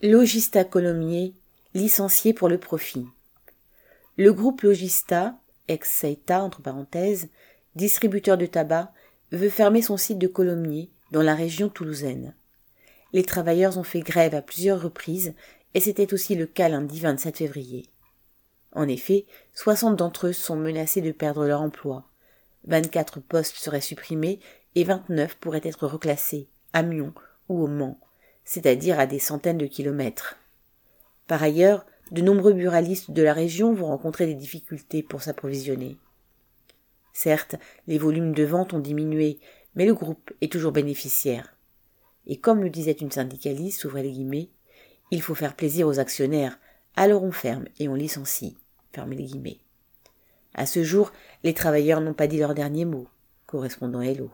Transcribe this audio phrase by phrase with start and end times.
[0.00, 1.34] Logista Colomiers,
[1.74, 3.04] licencié pour le profit.
[4.16, 5.34] Le groupe Logista,
[5.66, 7.28] ex-Seita entre parenthèses,
[7.74, 8.92] distributeur de tabac,
[9.32, 12.36] veut fermer son site de Colomiers dans la région toulousaine.
[13.12, 15.34] Les travailleurs ont fait grève à plusieurs reprises
[15.74, 17.86] et c'était aussi le cas lundi 27 février.
[18.70, 22.08] En effet, 60 d'entre eux sont menacés de perdre leur emploi.
[22.68, 24.38] 24 postes seraient supprimés
[24.76, 27.12] et 29 pourraient être reclassés à Mion
[27.48, 27.98] ou au Mans
[28.48, 30.38] c'est-à-dire à des centaines de kilomètres.
[31.26, 35.98] Par ailleurs, de nombreux buralistes de la région vont rencontrer des difficultés pour s'approvisionner.
[37.12, 39.38] Certes, les volumes de vente ont diminué,
[39.74, 41.58] mais le groupe est toujours bénéficiaire.
[42.26, 44.48] Et comme le disait une syndicaliste, ouvrez les guillemets,
[45.10, 46.58] il faut faire plaisir aux actionnaires,
[46.96, 48.56] alors on ferme et on licencie.
[48.94, 49.28] Fermez.
[50.54, 51.12] À ce jour,
[51.44, 53.08] les travailleurs n'ont pas dit leur dernier mot.
[53.44, 54.30] Correspondant Hello.